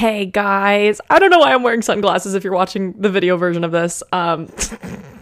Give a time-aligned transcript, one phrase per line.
[0.00, 3.64] Hey guys, I don't know why I'm wearing sunglasses if you're watching the video version
[3.64, 4.02] of this.
[4.12, 4.48] Um,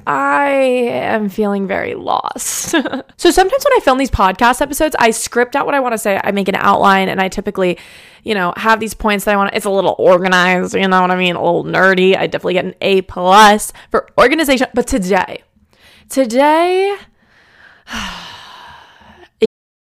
[0.07, 2.71] I am feeling very lost.
[3.17, 5.99] so sometimes when I film these podcast episodes, I script out what I want to
[5.99, 6.21] say.
[6.23, 7.77] I make an outline and I typically,
[8.23, 9.53] you know, have these points that I want.
[9.53, 11.35] It's a little organized, you know what I mean?
[11.35, 12.17] A little nerdy.
[12.17, 14.69] I definitely get an A plus for organization.
[14.75, 15.43] But today,
[16.09, 16.97] today,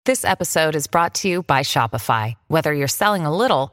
[0.04, 2.34] This episode is brought to you by Shopify.
[2.48, 3.72] Whether you're selling a little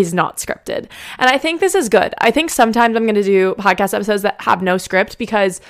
[0.00, 0.88] Is not scripted.
[1.18, 2.14] And I think this is good.
[2.18, 5.60] I think sometimes I'm going to do podcast episodes that have no script because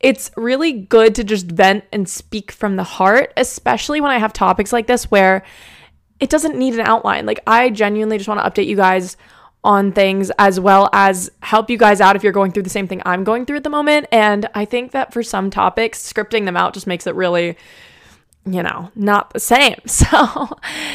[0.00, 4.32] it's really good to just vent and speak from the heart, especially when I have
[4.32, 5.42] topics like this where
[6.20, 7.26] it doesn't need an outline.
[7.26, 9.16] Like, I genuinely just want to update you guys
[9.64, 12.86] on things as well as help you guys out if you're going through the same
[12.86, 14.06] thing I'm going through at the moment.
[14.12, 17.56] And I think that for some topics, scripting them out just makes it really
[18.46, 19.76] you know, not the same.
[19.86, 20.48] So,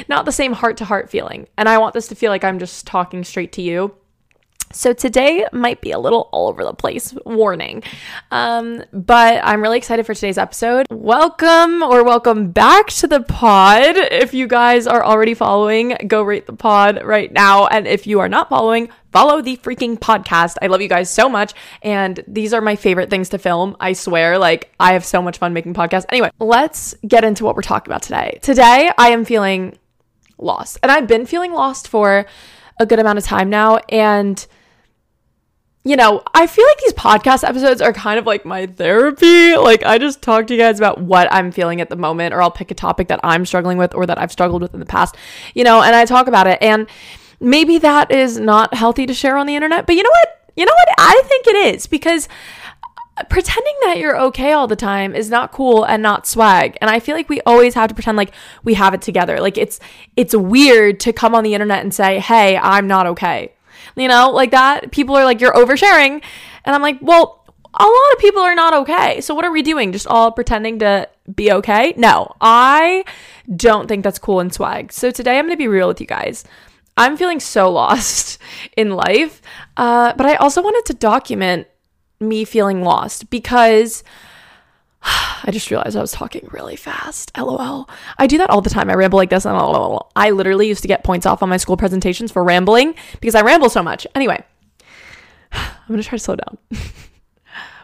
[0.08, 1.48] not the same heart to heart feeling.
[1.58, 3.96] And I want this to feel like I'm just talking straight to you.
[4.74, 7.84] So, today might be a little all over the place, warning.
[8.32, 10.86] Um, but I'm really excited for today's episode.
[10.90, 13.98] Welcome or welcome back to the pod.
[13.98, 17.68] If you guys are already following, go rate the pod right now.
[17.68, 20.56] And if you are not following, follow the freaking podcast.
[20.62, 21.54] I love you guys so much.
[21.82, 23.76] And these are my favorite things to film.
[23.80, 26.06] I swear, like, I have so much fun making podcasts.
[26.10, 28.40] Anyway, let's get into what we're talking about today.
[28.42, 29.78] Today, I am feeling
[30.38, 30.78] lost.
[30.82, 32.26] And I've been feeling lost for
[32.80, 33.78] a good amount of time now.
[33.90, 34.46] And
[35.84, 39.56] you know, I feel like these podcast episodes are kind of like my therapy.
[39.56, 42.42] Like, I just talk to you guys about what I'm feeling at the moment, or
[42.42, 44.86] I'll pick a topic that I'm struggling with or that I've struggled with in the
[44.86, 45.16] past,
[45.56, 46.60] you know, and I talk about it.
[46.62, 46.88] And
[47.40, 50.52] maybe that is not healthy to share on the internet, but you know what?
[50.56, 50.90] You know what?
[51.00, 52.28] I think it is because
[53.18, 56.90] uh, pretending that you're okay all the time is not cool and not swag and
[56.90, 58.32] i feel like we always have to pretend like
[58.64, 59.82] we have it together like it's
[60.16, 63.52] it's weird to come on the internet and say hey i'm not okay
[63.96, 66.22] you know like that people are like you're oversharing.
[66.64, 69.22] And i'm like well a lot of people are not okay.
[69.22, 69.94] So what are we doing?
[69.94, 71.94] Just all pretending to be okay?
[71.98, 73.04] No i
[73.56, 74.92] don't think that's cool and swag.
[74.92, 76.44] So today i'm going to be real with you guys.
[76.98, 78.38] I'm feeling so lost
[78.76, 79.42] in life
[79.78, 81.68] uh, but i also wanted to document
[82.20, 84.04] me feeling lost because
[85.04, 87.36] I just realized I was talking really fast.
[87.38, 87.90] LOL.
[88.18, 88.90] I do that all the time.
[88.90, 90.12] I ramble like this and LOL.
[90.16, 93.42] I literally used to get points off on my school presentations for rambling because I
[93.42, 94.06] ramble so much.
[94.14, 94.44] Anyway,
[95.52, 96.58] I'm going to try to slow down.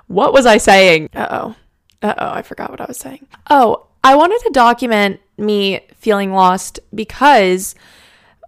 [0.07, 1.09] what was I saying?
[1.15, 1.55] Uh-oh.
[2.01, 3.27] Uh-oh, I forgot what I was saying.
[3.49, 7.75] Oh, I wanted to document me feeling lost because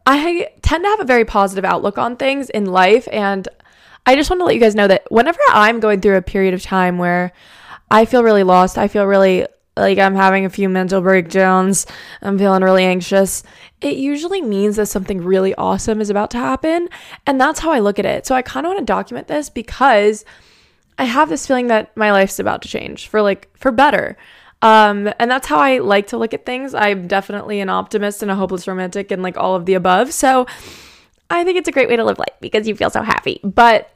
[0.06, 3.47] I tend to have a very positive outlook on things in life and
[4.06, 6.53] I just want to let you guys know that whenever I'm going through a period
[6.53, 7.31] of time where
[7.92, 11.86] I feel really lost, I feel really like I'm having a few mental breakdowns,
[12.22, 13.44] I'm feeling really anxious,
[13.82, 16.90] it usually means that something really awesome is about to happen.
[17.26, 18.26] And that's how I look at it.
[18.26, 20.26] So I kind of want to document this because
[20.98, 24.18] I have this feeling that my life's about to change for like for better.
[24.62, 26.74] Um, and that's how I like to look at things.
[26.74, 30.12] I'm definitely an optimist and a hopeless romantic and like all of the above.
[30.12, 30.46] So
[31.30, 33.40] I think it's a great way to live life because you feel so happy.
[33.44, 33.90] But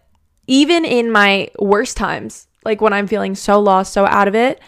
[0.47, 4.59] even in my worst times, like when I'm feeling so lost, so out of it,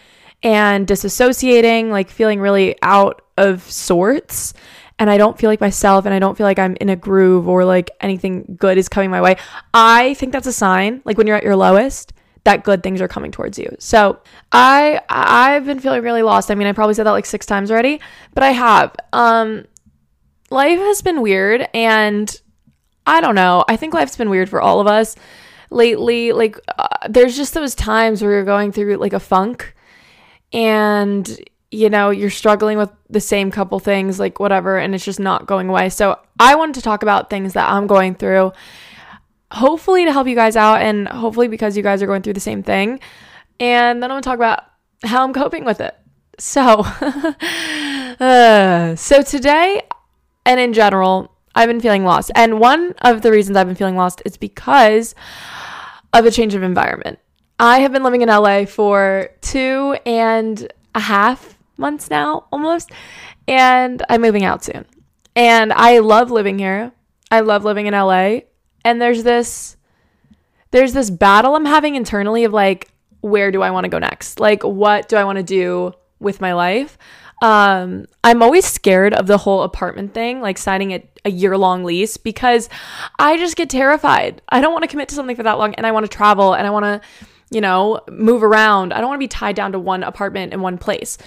[0.42, 4.54] and disassociating, like feeling really out of sorts,
[4.98, 7.48] and I don't feel like myself, and I don't feel like I'm in a groove
[7.48, 9.36] or like anything good is coming my way,
[9.74, 12.12] I think that's a sign, like when you're at your lowest,
[12.44, 13.74] that good things are coming towards you.
[13.78, 14.20] So
[14.52, 16.50] I I've been feeling really lost.
[16.50, 18.00] I mean, I probably said that like six times already,
[18.34, 18.94] but I have.
[19.12, 19.66] Um,
[20.48, 22.40] life has been weird, and
[23.04, 23.64] I don't know.
[23.68, 25.16] I think life's been weird for all of us
[25.70, 29.74] lately like uh, there's just those times where you're going through like a funk
[30.52, 31.40] and
[31.70, 35.46] you know you're struggling with the same couple things like whatever and it's just not
[35.46, 35.88] going away.
[35.88, 38.52] So i wanted to talk about things that i'm going through
[39.50, 42.40] hopefully to help you guys out and hopefully because you guys are going through the
[42.40, 43.00] same thing.
[43.58, 44.64] And then i'm going to talk about
[45.02, 45.96] how i'm coping with it.
[46.38, 46.60] So
[48.20, 49.82] uh, so today
[50.44, 52.30] and in general I've been feeling lost.
[52.36, 55.14] And one of the reasons I've been feeling lost is because
[56.12, 57.18] of a change of environment.
[57.58, 62.90] I have been living in LA for two and a half months now, almost,
[63.48, 64.84] and I'm moving out soon.
[65.34, 66.92] And I love living here.
[67.30, 68.40] I love living in LA.
[68.84, 69.76] And there's this
[70.70, 72.90] there's this battle I'm having internally of like
[73.22, 74.38] where do I want to go next?
[74.38, 76.96] Like, what do I want to do with my life?
[77.42, 81.84] Um, I'm always scared of the whole apartment thing, like signing a, a year long
[81.84, 82.68] lease, because
[83.18, 84.40] I just get terrified.
[84.48, 86.54] I don't want to commit to something for that long and I want to travel
[86.54, 87.00] and I want to,
[87.50, 88.92] you know, move around.
[88.92, 91.18] I don't want to be tied down to one apartment in one place.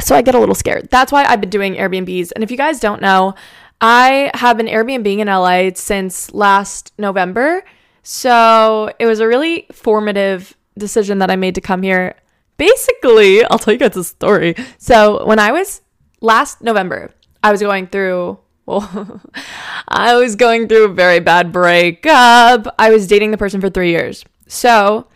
[0.00, 0.88] So I get a little scared.
[0.90, 2.32] That's why I've been doing Airbnbs.
[2.34, 3.34] And if you guys don't know,
[3.80, 7.64] I have been Airbnb in LA since last November.
[8.02, 12.16] So it was a really formative decision that I made to come here.
[12.62, 14.54] Basically, I'll tell you guys a story.
[14.78, 15.80] So when I was
[16.20, 17.10] last November,
[17.42, 19.20] I was going through well,
[19.88, 22.72] I was going through a very bad breakup.
[22.78, 24.24] I was dating the person for three years.
[24.46, 25.08] So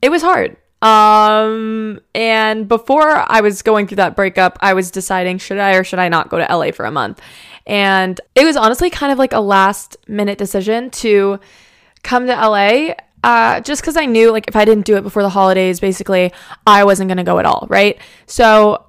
[0.00, 0.56] it was hard.
[0.80, 5.82] Um, and before I was going through that breakup, I was deciding should I or
[5.82, 7.20] should I not go to LA for a month.
[7.66, 11.40] And it was honestly kind of like a last minute decision to
[12.04, 12.94] come to LA.
[13.26, 16.32] Uh, just because I knew, like, if I didn't do it before the holidays, basically,
[16.64, 17.98] I wasn't going to go at all, right?
[18.26, 18.86] So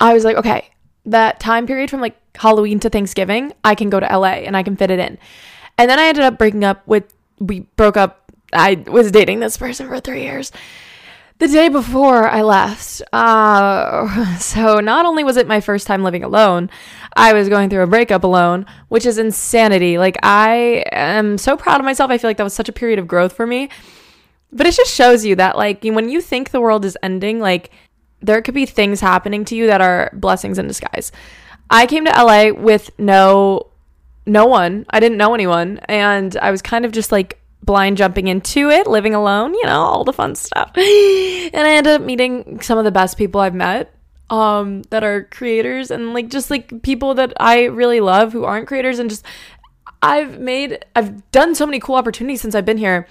[0.00, 0.70] I was like, okay,
[1.04, 4.62] that time period from like Halloween to Thanksgiving, I can go to LA and I
[4.62, 5.18] can fit it in.
[5.76, 8.32] And then I ended up breaking up with, we broke up.
[8.54, 10.50] I was dating this person for three years
[11.42, 13.02] the day before I left.
[13.12, 16.70] Uh, so not only was it my first time living alone,
[17.16, 19.98] I was going through a breakup alone, which is insanity.
[19.98, 22.12] Like I am so proud of myself.
[22.12, 23.70] I feel like that was such a period of growth for me.
[24.52, 27.72] But it just shows you that like when you think the world is ending, like
[28.20, 31.10] there could be things happening to you that are blessings in disguise.
[31.68, 33.66] I came to LA with no
[34.26, 34.86] no one.
[34.90, 38.86] I didn't know anyone and I was kind of just like blind jumping into it,
[38.86, 40.72] living alone, you know, all the fun stuff.
[40.76, 43.94] And I ended up meeting some of the best people I've met
[44.30, 48.66] um that are creators and like just like people that I really love who aren't
[48.66, 49.26] creators and just
[50.00, 53.06] I've made I've done so many cool opportunities since I've been here.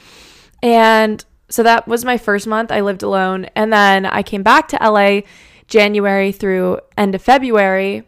[0.63, 2.71] And so that was my first month.
[2.71, 5.21] I lived alone and then I came back to LA
[5.67, 8.03] January through end of February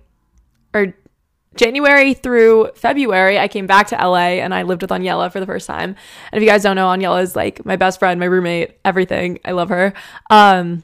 [1.56, 5.46] January through February, I came back to LA and I lived with Aniela for the
[5.46, 5.96] first time.
[6.32, 9.40] And if you guys don't know, Aniela is like my best friend, my roommate, everything.
[9.46, 9.94] I love her.
[10.30, 10.84] Um,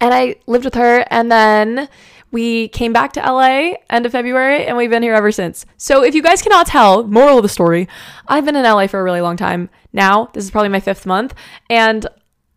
[0.00, 1.88] and I lived with her, and then
[2.30, 5.66] we came back to LA end of February, and we've been here ever since.
[5.76, 7.88] So if you guys cannot tell, moral of the story,
[8.26, 10.30] I've been in LA for a really long time now.
[10.32, 11.34] This is probably my fifth month,
[11.68, 12.06] and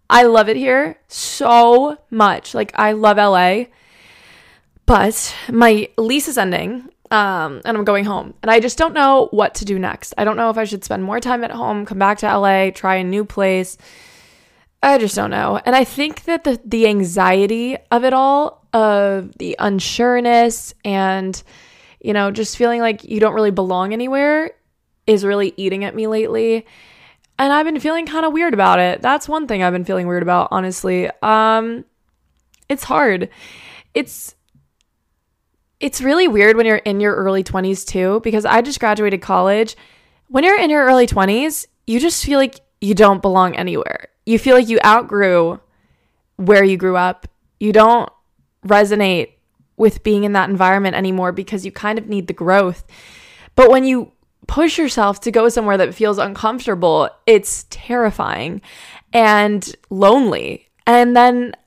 [0.10, 2.54] I love it here so much.
[2.54, 3.66] Like I love LA.
[4.86, 8.34] But my lease is ending um, and I'm going home.
[8.42, 10.16] And I just don't know what to do next.
[10.18, 12.72] I don't know if I should spend more time at home, come back to LA,
[12.72, 13.78] try a new place.
[14.82, 15.62] I just don't know.
[15.64, 21.42] And I think that the the anxiety of it all, of the unsureness and
[22.02, 24.52] you know, just feeling like you don't really belong anywhere
[25.08, 26.66] is really eating at me lately.
[27.40, 29.02] And I've been feeling kind of weird about it.
[29.02, 31.12] That's one thing I've been feeling weird about, honestly.
[31.22, 31.86] Um
[32.68, 33.30] it's hard.
[33.94, 34.34] It's
[35.84, 39.76] it's really weird when you're in your early 20s too, because I just graduated college.
[40.30, 44.08] When you're in your early 20s, you just feel like you don't belong anywhere.
[44.26, 45.60] You feel like you outgrew
[46.38, 47.28] where you grew up.
[47.60, 48.10] You don't
[48.66, 49.34] resonate
[49.76, 52.86] with being in that environment anymore because you kind of need the growth.
[53.58, 54.14] But when you
[54.48, 58.62] push yourself to go somewhere that feels uncomfortable, it's terrifying
[59.12, 60.70] and lonely.
[60.88, 61.58] And then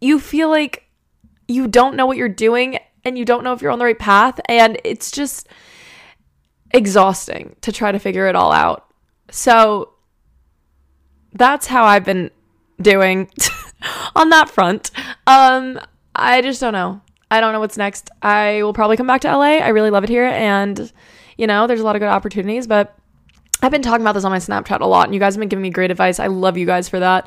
[0.00, 0.88] you feel like
[1.46, 3.98] you don't know what you're doing and you don't know if you're on the right
[3.98, 4.40] path.
[4.48, 5.48] And it's just
[6.72, 8.86] exhausting to try to figure it all out.
[9.30, 9.90] So
[11.32, 12.30] that's how I've been
[12.80, 13.30] doing
[14.16, 14.90] on that front.
[15.26, 15.80] Um,
[16.14, 17.00] I just don't know.
[17.30, 18.10] I don't know what's next.
[18.22, 19.58] I will probably come back to LA.
[19.58, 20.24] I really love it here.
[20.24, 20.92] And,
[21.36, 22.96] you know, there's a lot of good opportunities, but
[23.62, 25.48] I've been talking about this on my Snapchat a lot, and you guys have been
[25.48, 26.20] giving me great advice.
[26.20, 27.26] I love you guys for that.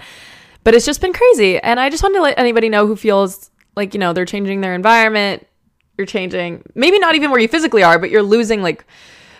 [0.63, 1.59] But it's just been crazy.
[1.59, 4.61] And I just wanted to let anybody know who feels like, you know, they're changing
[4.61, 5.47] their environment,
[5.97, 8.85] you're changing maybe not even where you physically are but you're losing like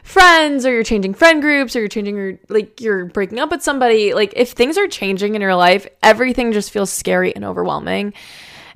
[0.07, 3.61] friends or you're changing friend groups or you're changing your like you're breaking up with
[3.61, 4.13] somebody.
[4.13, 8.13] Like if things are changing in your life everything just feels scary and overwhelming.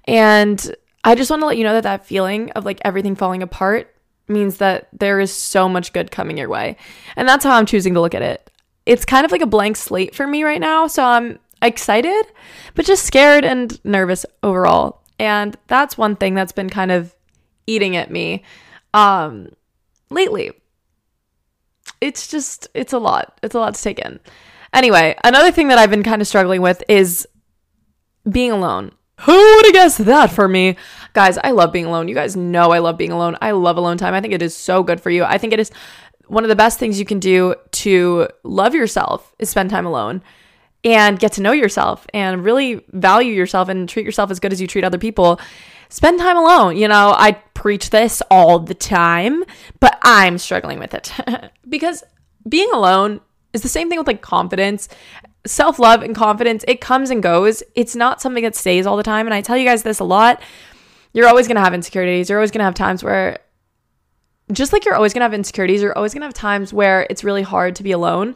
[0.05, 3.41] And i just want to let you know that that feeling of like everything falling
[3.41, 3.95] apart
[4.27, 6.75] means that there is so much good coming your way.
[7.15, 8.51] And that's how i'm choosing to look at it.
[8.85, 12.25] It's kind of like a blank slate for me right now so i'm excited
[12.75, 15.01] but just scared and nervous overall.
[15.17, 17.15] And that's one thing that's been kind of
[17.73, 18.43] eating at me
[18.93, 19.49] um
[20.09, 20.51] lately.
[21.99, 23.37] It's just it's a lot.
[23.43, 24.19] It's a lot to take in.
[24.73, 27.27] Anyway, another thing that I've been kind of struggling with is
[28.29, 28.91] being alone.
[29.21, 30.77] Who would have guessed that for me?
[31.13, 32.07] Guys, I love being alone.
[32.07, 33.37] You guys know I love being alone.
[33.41, 34.13] I love alone time.
[34.15, 35.23] I think it is so good for you.
[35.23, 35.71] I think it is
[36.27, 40.23] one of the best things you can do to love yourself is spend time alone.
[40.83, 44.59] and get to know yourself and really value yourself and treat yourself as good as
[44.59, 45.39] you treat other people,
[45.91, 46.77] spend time alone.
[46.77, 49.43] You know, I preach this all the time,
[49.79, 51.13] but I'm struggling with it
[51.69, 52.03] because
[52.49, 53.21] being alone
[53.53, 54.89] is the same thing with like confidence.
[55.45, 57.61] Self love and confidence, it comes and goes.
[57.75, 59.27] It's not something that stays all the time.
[59.27, 60.41] And I tell you guys this a lot.
[61.13, 62.29] You're always going to have insecurities.
[62.29, 63.39] You're always going to have times where,
[64.51, 67.41] just like you're always to have insecurities, you're always to have times where it's really
[67.41, 68.35] hard to be alone.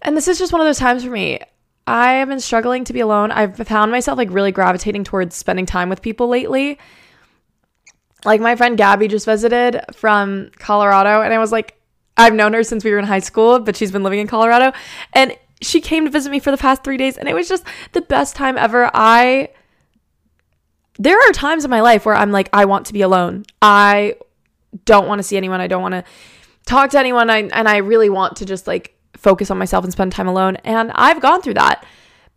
[0.00, 1.40] And this is just one of those times for me.
[1.86, 3.30] I have been struggling to be alone.
[3.30, 6.78] I've found myself like really gravitating towards spending time with people lately.
[8.24, 11.80] Like my friend Gabby just visited from Colorado, and I was like,
[12.16, 14.72] I've known her since we were in high school, but she's been living in Colorado.
[15.12, 17.64] And she came to visit me for the past three days, and it was just
[17.92, 18.90] the best time ever.
[18.92, 19.50] I,
[20.98, 23.44] there are times in my life where I'm like, I want to be alone.
[23.62, 24.16] I
[24.84, 25.60] don't want to see anyone.
[25.60, 26.04] I don't want to
[26.64, 27.30] talk to anyone.
[27.30, 30.56] I, and I really want to just like focus on myself and spend time alone.
[30.56, 31.84] And I've gone through that.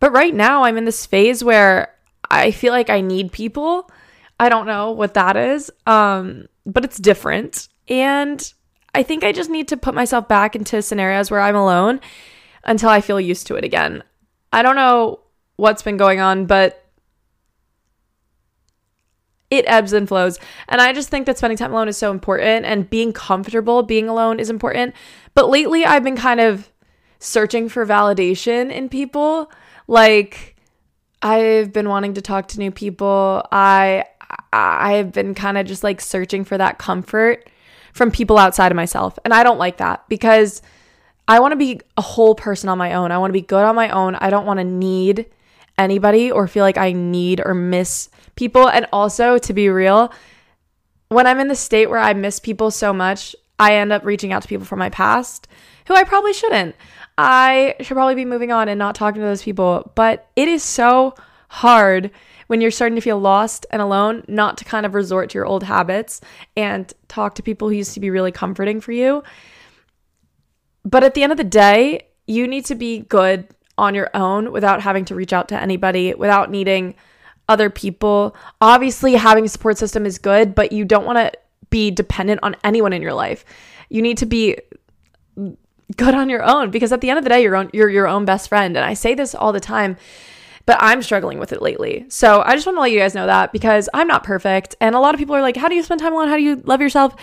[0.00, 1.94] But right now, I'm in this phase where
[2.30, 3.90] I feel like I need people.
[4.38, 7.68] I don't know what that is, um, but it's different.
[7.88, 8.52] And
[8.94, 12.00] I think I just need to put myself back into scenarios where I'm alone
[12.64, 14.02] until I feel used to it again.
[14.52, 15.20] I don't know
[15.56, 16.84] what's been going on, but
[19.50, 20.38] it ebbs and flows.
[20.68, 24.08] And I just think that spending time alone is so important and being comfortable being
[24.08, 24.94] alone is important.
[25.34, 26.69] But lately, I've been kind of
[27.20, 29.52] searching for validation in people.
[29.86, 30.56] Like,
[31.22, 33.46] I've been wanting to talk to new people.
[33.52, 34.06] I
[34.52, 37.48] I've been kind of just like searching for that comfort
[37.92, 39.18] from people outside of myself.
[39.24, 40.62] And I don't like that because
[41.28, 43.12] I want to be a whole person on my own.
[43.12, 44.14] I want to be good on my own.
[44.16, 45.26] I don't want to need
[45.78, 48.68] anybody or feel like I need or miss people.
[48.68, 50.12] And also, to be real,
[51.08, 54.32] when I'm in the state where I miss people so much, I end up reaching
[54.32, 55.48] out to people from my past
[55.86, 56.76] who I probably shouldn't.
[57.18, 59.92] I should probably be moving on and not talking to those people.
[59.94, 61.14] But it is so
[61.48, 62.10] hard
[62.46, 65.46] when you're starting to feel lost and alone, not to kind of resort to your
[65.46, 66.20] old habits
[66.56, 69.22] and talk to people who used to be really comforting for you.
[70.84, 74.52] But at the end of the day, you need to be good on your own
[74.52, 76.94] without having to reach out to anybody, without needing
[77.48, 78.36] other people.
[78.60, 81.32] Obviously, having a support system is good, but you don't want to
[81.70, 83.44] be dependent on anyone in your life.
[83.88, 84.56] You need to be
[85.96, 88.06] good on your own because at the end of the day, you're, own, you're your
[88.06, 88.76] own best friend.
[88.76, 89.96] And I say this all the time
[90.66, 92.04] but I'm struggling with it lately.
[92.08, 94.76] So I just want to let you guys know that because I'm not perfect.
[94.80, 96.28] And a lot of people are like, how do you spend time alone?
[96.28, 97.16] How do you love yourself?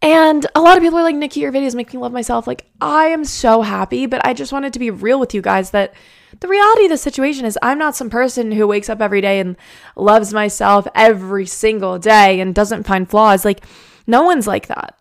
[0.00, 2.46] And a lot of people are like, Niki, your videos make me love myself.
[2.46, 5.70] Like, I am so happy, but I just wanted to be real with you guys
[5.70, 5.94] that
[6.40, 9.40] the reality of the situation is I'm not some person who wakes up every day
[9.40, 9.56] and
[9.96, 13.44] loves myself every single day and doesn't find flaws.
[13.44, 13.64] Like,
[14.06, 14.96] no one's like that.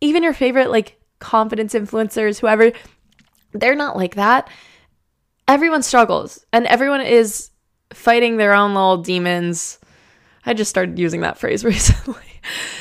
[0.00, 2.72] Even your favorite, like, confidence influencers, whoever,
[3.52, 4.48] they're not like that
[5.48, 7.50] everyone struggles and everyone is
[7.92, 9.78] fighting their own little demons.
[10.46, 12.22] I just started using that phrase recently.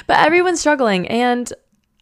[0.07, 1.51] but everyone's struggling and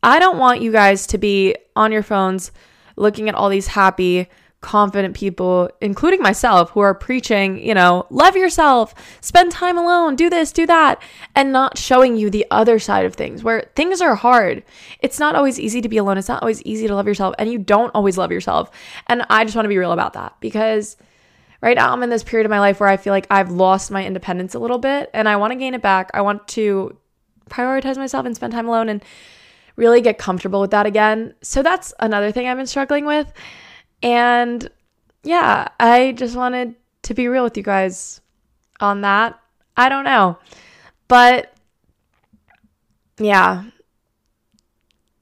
[0.03, 2.51] I don't want you guys to be on your phones
[2.95, 4.27] looking at all these happy,
[4.62, 10.30] confident people, including myself, who are preaching, you know, love yourself, spend time alone, do
[10.30, 11.01] this, do that,
[11.36, 14.63] and not showing you the other side of things where things are hard.
[15.00, 16.18] It's not always easy to be alone.
[16.18, 18.70] It's not always easy to love yourself, and you don't always love yourself.
[19.08, 20.96] And I just want to be real about that because
[21.62, 23.91] right now I'm in this period of my life where I feel like I've lost
[23.91, 26.12] my independence a little bit and I want to gain it back.
[26.13, 26.98] I want to
[27.50, 29.03] prioritize myself and spend time alone and
[29.75, 31.34] really get comfortable with that again.
[31.41, 33.32] So that's another thing I've been struggling with.
[34.03, 34.70] And
[35.24, 38.22] yeah, I just wanted to be real with you guys
[38.79, 39.39] on that.
[39.77, 40.38] I don't know.
[41.08, 41.53] But
[43.20, 43.63] yeah.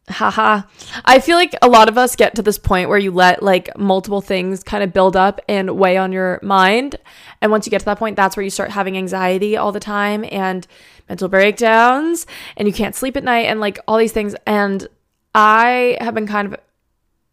[0.09, 0.63] Haha.
[1.05, 3.77] I feel like a lot of us get to this point where you let like
[3.77, 6.95] multiple things kind of build up and weigh on your mind.
[7.41, 9.79] And once you get to that point, that's where you start having anxiety all the
[9.79, 10.65] time and
[11.07, 12.25] mental breakdowns
[12.57, 14.36] and you can't sleep at night and like all these things.
[14.48, 14.88] And
[15.36, 16.59] I have been kind of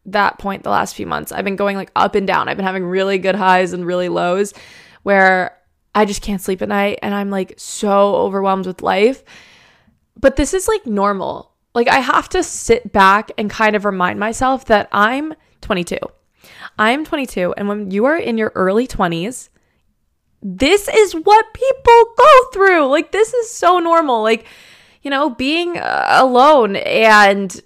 [0.07, 1.33] that point the last few months.
[1.33, 2.49] I've been going like up and down.
[2.49, 4.55] I've been having really good highs and really lows
[5.03, 5.57] where
[5.95, 9.23] I just can't sleep at night and I'm like so overwhelmed with life.
[10.19, 11.53] But this is like normal.
[11.75, 15.99] Like I have to sit back and kind of remind myself that I'm 22.
[16.79, 19.49] I'm 22 and when you are in your early 20s,
[20.43, 22.87] this is what people go through.
[22.87, 24.23] Like this is so normal.
[24.23, 24.47] Like
[25.03, 27.63] you know, being uh, alone and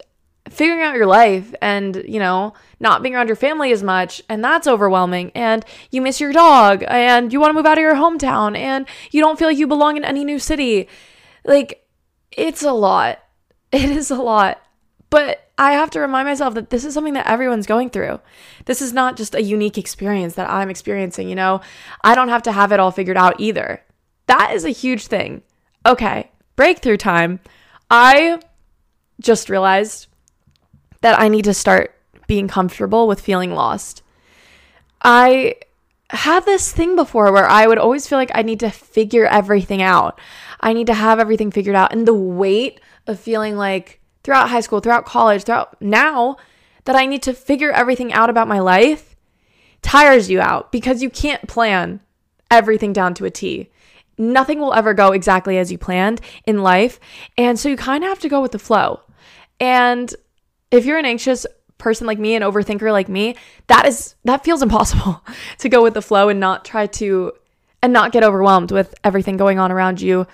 [0.50, 4.22] figuring out your life and, you know, not being around your family as much.
[4.28, 5.32] And that's overwhelming.
[5.34, 8.86] And you miss your dog and you want to move out of your hometown and
[9.10, 10.88] you don't feel like you belong in any new city.
[11.44, 11.86] Like,
[12.30, 13.18] it's a lot.
[13.72, 14.60] It is a lot.
[15.10, 18.18] But I have to remind myself that this is something that everyone's going through.
[18.64, 21.60] This is not just a unique experience that I'm experiencing, you know?
[22.02, 23.80] I don't have to have it all figured out either.
[24.26, 25.42] That is a huge thing.
[25.86, 27.38] Okay, breakthrough time.
[27.90, 28.40] I
[29.20, 30.08] just realized
[31.00, 31.94] that I need to start
[32.26, 34.02] being comfortable with feeling lost.
[35.02, 35.56] I
[36.10, 39.80] had this thing before where I would always feel like I need to figure everything
[39.80, 40.18] out.
[40.60, 41.92] I need to have everything figured out.
[41.92, 46.36] And the weight of feeling like throughout high school, throughout college, throughout now
[46.84, 49.16] that I need to figure everything out about my life
[49.82, 52.00] tires you out because you can't plan
[52.50, 53.70] everything down to a T.
[54.18, 57.00] Nothing will ever go exactly as you planned in life.
[57.38, 59.00] And so you kind of have to go with the flow.
[59.58, 60.14] And
[60.70, 61.46] if you're an anxious
[61.78, 63.36] person like me, an overthinker like me,
[63.66, 65.24] that is that feels impossible
[65.58, 67.32] to go with the flow and not try to
[67.82, 70.26] and not get overwhelmed with everything going on around you.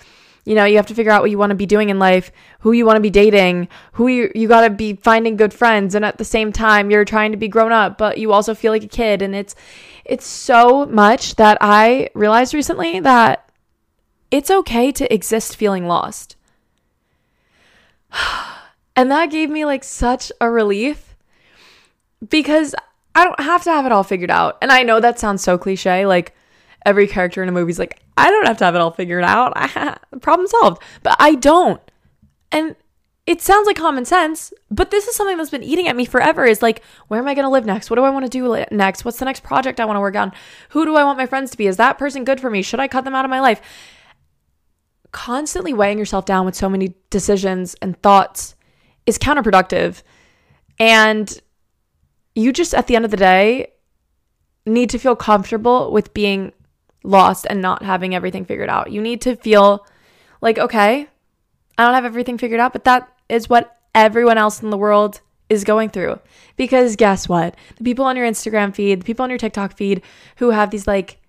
[0.45, 2.31] You know, you have to figure out what you want to be doing in life,
[2.59, 5.95] who you want to be dating, who you you got to be finding good friends
[5.95, 8.71] and at the same time you're trying to be grown up, but you also feel
[8.71, 9.55] like a kid and it's
[10.05, 13.49] it's so much that I realized recently that
[14.31, 16.35] it's okay to exist feeling lost.
[18.97, 21.15] And that gave me like such a relief
[22.27, 22.73] because
[23.13, 24.57] I don't have to have it all figured out.
[24.59, 26.07] And I know that sounds so cliche.
[26.07, 26.35] Like
[26.83, 29.23] every character in a movie is like, I don't have to have it all figured
[29.23, 29.53] out.
[30.21, 30.81] Problem solved.
[31.03, 31.79] But I don't.
[32.51, 32.75] And
[33.27, 36.45] it sounds like common sense, but this is something that's been eating at me forever
[36.45, 37.89] is like, where am I going to live next?
[37.89, 39.05] What do I want to do next?
[39.05, 40.31] What's the next project I want to work on?
[40.69, 41.67] Who do I want my friends to be?
[41.67, 42.61] Is that person good for me?
[42.61, 43.61] Should I cut them out of my life?
[45.11, 48.55] Constantly weighing yourself down with so many decisions and thoughts
[49.07, 50.03] is counterproductive.
[50.77, 51.41] And
[52.35, 53.71] you just, at the end of the day,
[54.67, 56.51] need to feel comfortable with being
[57.03, 58.91] lost and not having everything figured out.
[58.91, 59.87] You need to feel
[60.41, 61.07] like, okay,
[61.77, 65.21] I don't have everything figured out, but that is what everyone else in the world
[65.49, 66.19] is going through.
[66.57, 67.55] Because guess what?
[67.77, 70.01] The people on your Instagram feed, the people on your TikTok feed
[70.37, 71.19] who have these like,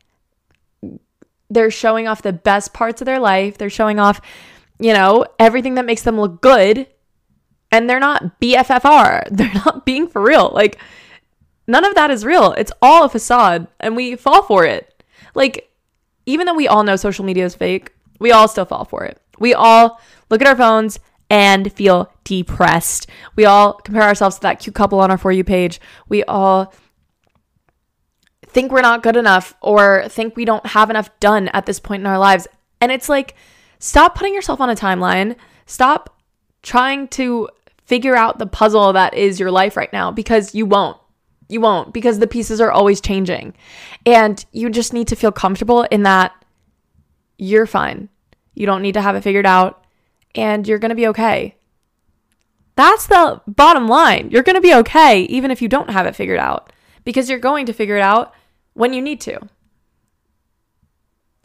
[1.48, 4.20] they're showing off the best parts of their life, they're showing off,
[4.80, 6.86] you know, everything that makes them look good
[7.70, 9.28] and they're not BFFR.
[9.30, 10.50] They're not being for real.
[10.52, 10.78] Like,
[11.66, 12.52] none of that is real.
[12.52, 15.02] It's all a facade, and we fall for it.
[15.34, 15.70] Like,
[16.26, 19.20] even though we all know social media is fake, we all still fall for it.
[19.38, 20.00] We all
[20.30, 20.98] look at our phones
[21.30, 23.06] and feel depressed.
[23.36, 25.80] We all compare ourselves to that cute couple on our For You page.
[26.08, 26.72] We all
[28.46, 32.00] think we're not good enough or think we don't have enough done at this point
[32.00, 32.48] in our lives.
[32.80, 33.34] And it's like,
[33.78, 35.36] stop putting yourself on a timeline.
[35.66, 36.18] Stop
[36.62, 37.48] trying to
[37.88, 40.98] figure out the puzzle that is your life right now because you won't.
[41.48, 43.54] You won't because the pieces are always changing.
[44.04, 46.32] And you just need to feel comfortable in that
[47.38, 48.10] you're fine.
[48.52, 49.86] You don't need to have it figured out
[50.34, 51.56] and you're going to be okay.
[52.76, 54.30] That's the bottom line.
[54.30, 56.70] You're going to be okay even if you don't have it figured out
[57.04, 58.34] because you're going to figure it out
[58.74, 59.40] when you need to.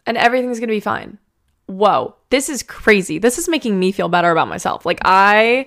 [0.04, 1.18] And everything's going to be fine.
[1.66, 3.18] Whoa, this is crazy.
[3.18, 4.84] This is making me feel better about myself.
[4.84, 5.66] Like, I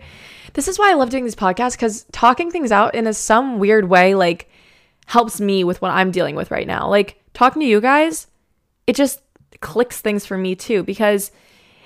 [0.53, 3.59] this is why I love doing these podcasts because talking things out in a some
[3.59, 4.49] weird way like
[5.07, 6.87] helps me with what I'm dealing with right now.
[6.89, 8.27] Like talking to you guys,
[8.85, 9.21] it just
[9.61, 11.31] clicks things for me too because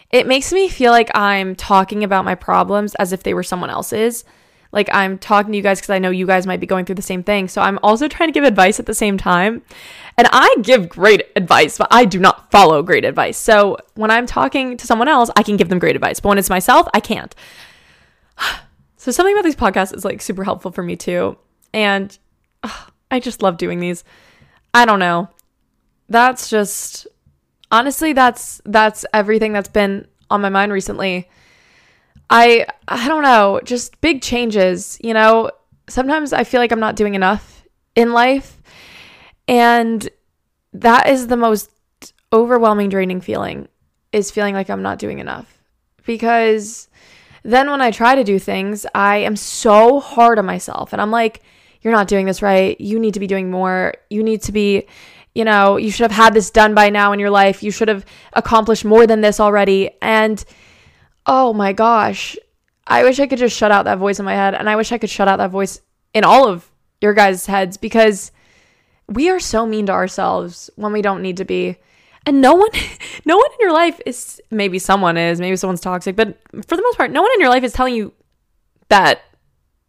[0.10, 3.69] it makes me feel like I'm talking about my problems as if they were someone
[3.69, 4.26] else's.
[4.71, 6.95] Like I'm talking to you guys because I know you guys might be going through
[6.95, 7.47] the same thing.
[7.47, 9.62] So I'm also trying to give advice at the same time.
[10.17, 13.38] And I give great advice, but I do not follow great advice.
[13.38, 16.19] So when I'm talking to someone else, I can give them great advice.
[16.19, 17.36] But when it's myself, I can't.
[18.97, 21.37] so something about these podcasts is like super helpful for me too.
[21.73, 22.17] And
[23.11, 24.03] I just love doing these.
[24.73, 25.29] I don't know.
[26.09, 27.07] That's just
[27.71, 31.29] honestly that's that's everything that's been on my mind recently.
[32.29, 35.51] I I don't know, just big changes, you know.
[35.89, 37.65] Sometimes I feel like I'm not doing enough
[37.95, 38.61] in life
[39.47, 40.07] and
[40.73, 41.69] that is the most
[42.31, 43.67] overwhelming draining feeling
[44.13, 45.61] is feeling like I'm not doing enough
[46.05, 46.87] because
[47.43, 51.12] then when I try to do things, I am so hard on myself and I'm
[51.12, 51.41] like,
[51.82, 52.80] you're not doing this right.
[52.80, 53.95] You need to be doing more.
[54.10, 54.88] You need to be,
[55.34, 57.63] you know, you should have had this done by now in your life.
[57.63, 59.91] You should have accomplished more than this already.
[60.01, 60.43] And
[61.25, 62.38] oh my gosh,
[62.86, 64.54] I wish I could just shut out that voice in my head.
[64.54, 65.82] And I wish I could shut out that voice
[66.13, 68.32] in all of your guys' heads because
[69.08, 71.77] we are so mean to ourselves when we don't need to be
[72.25, 72.69] and no one
[73.25, 76.84] no one in your life is maybe someone is maybe someone's toxic but for the
[76.84, 78.13] most part no one in your life is telling you
[78.89, 79.21] that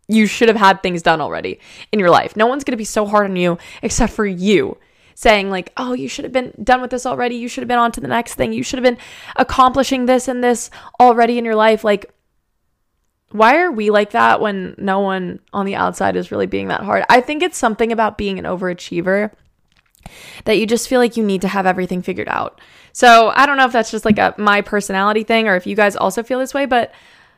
[0.08, 1.58] you should have had things done already
[1.90, 2.36] in your life.
[2.36, 4.78] No one's going to be so hard on you except for you
[5.14, 7.36] saying like oh you should have been done with this already.
[7.36, 8.52] You should have been on to the next thing.
[8.52, 9.02] You should have been
[9.36, 11.84] accomplishing this and this already in your life.
[11.84, 12.12] Like
[13.30, 16.82] why are we like that when no one on the outside is really being that
[16.82, 17.04] hard?
[17.08, 19.32] I think it's something about being an overachiever
[20.44, 22.60] that you just feel like you need to have everything figured out.
[22.92, 25.74] So I don't know if that's just like a my personality thing or if you
[25.76, 26.92] guys also feel this way, but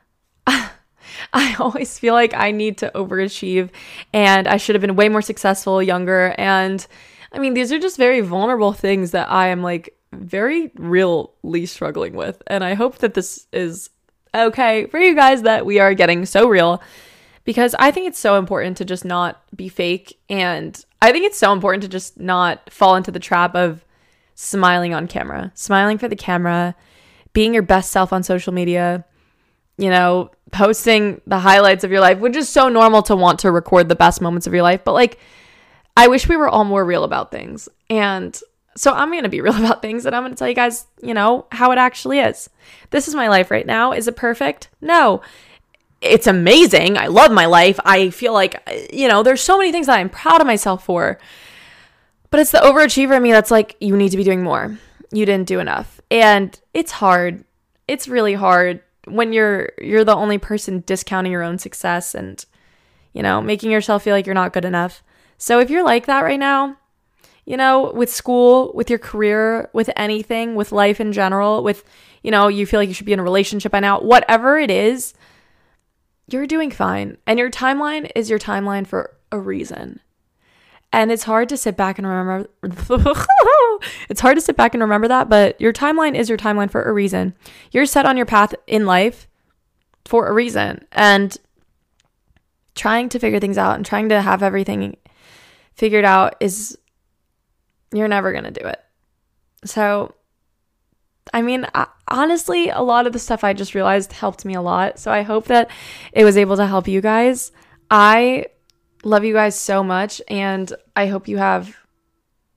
[0.47, 3.71] I always feel like I need to overachieve
[4.13, 6.35] and I should have been way more successful younger.
[6.39, 6.85] And
[7.33, 12.15] I mean, these are just very vulnerable things that I am like very really struggling
[12.15, 12.43] with.
[12.47, 13.91] And I hope that this is
[14.35, 16.83] okay for you guys that we are getting so real
[17.45, 20.19] because I think it's so important to just not be fake.
[20.29, 23.85] And I think it's so important to just not fall into the trap of
[24.35, 26.75] smiling on camera, smiling for the camera,
[27.35, 29.05] being your best self on social media,
[29.77, 33.51] you know, posting the highlights of your life, which is so normal to want to
[33.51, 34.83] record the best moments of your life.
[34.83, 35.19] But like,
[35.95, 37.69] I wish we were all more real about things.
[37.91, 38.41] And
[38.75, 40.87] so I'm going to be real about things and I'm going to tell you guys,
[41.03, 42.49] you know, how it actually is.
[42.89, 43.93] This is my life right now.
[43.93, 44.71] Is it perfect?
[44.81, 45.21] No.
[46.05, 46.99] It's amazing.
[46.99, 47.81] I love my life.
[47.85, 48.61] I feel like,
[48.93, 51.19] you know, there's so many things that I'm proud of myself for.
[52.31, 54.79] But it's the overachiever in me that's like, you need to be doing more.
[55.13, 56.01] You didn't do enough.
[56.11, 57.45] And it's hard.
[57.89, 62.45] It's really hard when you're you're the only person discounting your own success and
[63.15, 65.03] you know, making yourself feel like you're not good enough.
[65.39, 66.77] So if you're like that right now,
[67.47, 71.85] you know, with school, with your career, with anything, with life in general, with,
[72.23, 74.71] you know, you feel like you should be in a relationship by now, whatever it
[74.71, 75.15] is,
[76.27, 77.19] you're doing fine.
[77.27, 80.01] And your timeline is your timeline for a reason.
[80.93, 82.49] And it's hard to sit back and remember.
[84.09, 86.83] it's hard to sit back and remember that, but your timeline is your timeline for
[86.83, 87.35] a reason.
[87.73, 89.27] You're set on your path in life
[90.05, 90.87] for a reason.
[90.93, 91.37] And
[92.75, 94.97] trying to figure things out and trying to have everything
[95.75, 96.79] figured out is
[97.93, 98.81] you're never going to do it.
[99.65, 100.15] So,
[101.33, 101.67] I mean,
[102.09, 104.99] honestly, a lot of the stuff I just realized helped me a lot.
[104.99, 105.71] So I hope that
[106.13, 107.51] it was able to help you guys.
[107.91, 108.47] I
[109.03, 110.21] love you guys so much.
[110.29, 111.77] And I hope you have.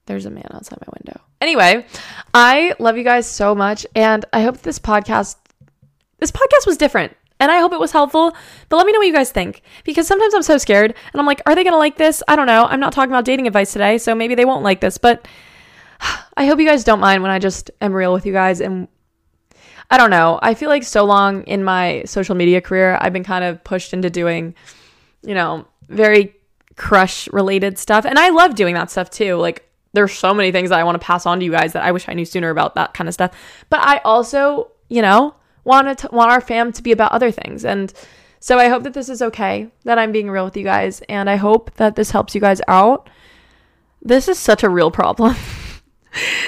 [0.06, 1.20] There's a man outside my window.
[1.40, 1.86] Anyway,
[2.32, 3.86] I love you guys so much.
[3.94, 5.36] And I hope this podcast.
[6.18, 8.34] This podcast was different and I hope it was helpful.
[8.68, 11.26] But let me know what you guys think because sometimes I'm so scared and I'm
[11.26, 12.22] like, are they going to like this?
[12.28, 12.64] I don't know.
[12.64, 15.26] I'm not talking about dating advice today, so maybe they won't like this, but
[16.36, 18.88] I hope you guys don't mind when I just am real with you guys and
[19.90, 20.38] I don't know.
[20.42, 23.94] I feel like so long in my social media career, I've been kind of pushed
[23.94, 24.54] into doing,
[25.22, 26.34] you know, very
[26.76, 28.04] crush related stuff.
[28.04, 29.36] And I love doing that stuff too.
[29.36, 31.82] Like there's so many things that I want to pass on to you guys that
[31.82, 33.32] I wish I knew sooner about that kind of stuff.
[33.70, 35.34] But I also, you know,
[35.64, 37.64] want to want our fam to be about other things.
[37.64, 37.92] And
[38.40, 41.28] so I hope that this is okay, that I'm being real with you guys, and
[41.28, 43.10] I hope that this helps you guys out.
[44.00, 45.34] This is such a real problem.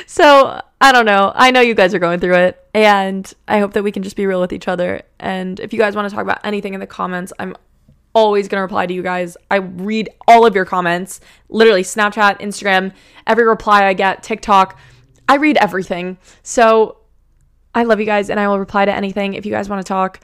[0.07, 1.33] so I don't know.
[1.35, 4.17] I know you guys are going through it, and I hope that we can just
[4.17, 5.03] be real with each other.
[5.19, 7.57] And if you guys want to talk about anything in the comments, I'm
[8.15, 9.37] always going to reply to you guys.
[9.51, 12.93] I read all of your comments, literally Snapchat, Instagram,
[13.27, 14.79] every reply I get, TikTok.
[15.29, 16.19] I read everything.
[16.43, 16.99] So
[17.75, 19.35] I love you guys and I will reply to anything.
[19.35, 20.21] If you guys want to talk,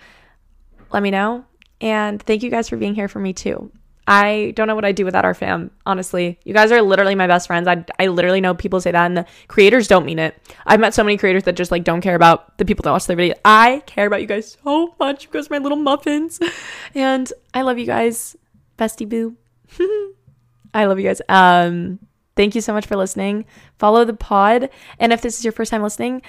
[0.92, 1.44] let me know.
[1.80, 3.70] And thank you guys for being here for me too.
[4.06, 6.38] I don't know what I'd do without our fam, honestly.
[6.44, 7.66] You guys are literally my best friends.
[7.66, 10.40] I, I literally know people say that, and the creators don't mean it.
[10.64, 13.06] I've met so many creators that just like don't care about the people that watch
[13.06, 13.34] their videos.
[13.44, 15.24] I care about you guys so much.
[15.24, 16.38] You guys are my little muffins.
[16.94, 18.36] And I love you guys.
[18.78, 19.36] Bestie boo.
[20.74, 21.20] I love you guys.
[21.28, 21.98] Um,
[22.36, 23.44] thank you so much for listening.
[23.78, 24.70] Follow the pod.
[24.98, 26.22] And if this is your first time listening,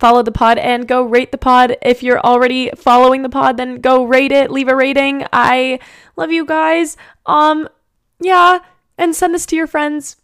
[0.00, 1.76] follow the pod and go rate the pod.
[1.82, 5.26] If you're already following the pod, then go rate it, leave a rating.
[5.32, 5.78] I
[6.16, 6.96] love you guys.
[7.26, 7.68] Um
[8.18, 8.60] yeah,
[8.98, 10.16] and send this to your friends.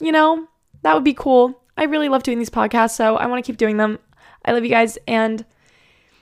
[0.00, 0.48] You know,
[0.82, 1.60] that would be cool.
[1.76, 3.98] I really love doing these podcasts, so I want to keep doing them.
[4.44, 5.44] I love you guys and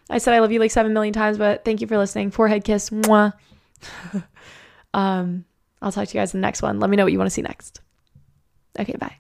[0.08, 2.30] I said I love you like 7 million times, but thank you for listening.
[2.30, 2.90] Forehead kiss.
[2.90, 3.34] Mwah.
[4.94, 5.44] um
[5.82, 6.80] I'll talk to you guys in the next one.
[6.80, 7.80] Let me know what you want to see next.
[8.78, 9.16] Okay, bye.